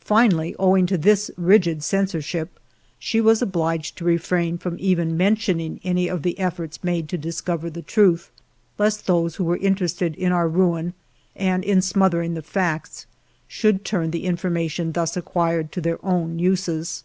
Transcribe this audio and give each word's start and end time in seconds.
Finally, 0.00 0.56
owing 0.58 0.86
to 0.86 0.96
this 0.96 1.30
rigid 1.36 1.84
censor 1.84 2.22
ship, 2.22 2.58
she 2.98 3.20
was 3.20 3.42
obliged 3.42 3.94
to 3.94 4.06
refrain 4.06 4.56
from 4.56 4.74
even 4.80 5.18
men 5.18 5.36
tioning 5.36 5.80
any 5.84 6.08
of 6.08 6.22
the 6.22 6.38
efforts 6.38 6.82
made 6.82 7.10
to 7.10 7.18
discover 7.18 7.68
the 7.68 7.82
truth, 7.82 8.30
lest 8.78 9.06
those 9.06 9.36
who 9.36 9.44
were 9.44 9.58
interested 9.58 10.14
in 10.14 10.32
our 10.32 10.48
ruin 10.48 10.94
and 11.36 11.62
in 11.62 11.82
smothering 11.82 12.32
the 12.32 12.40
facts 12.40 13.04
might 13.62 13.84
turn 13.84 14.12
the 14.12 14.24
infor 14.24 14.50
mation 14.50 14.94
thus 14.94 15.14
acquired 15.14 15.72
to 15.72 15.82
their 15.82 16.02
own 16.02 16.38
uses. 16.38 17.04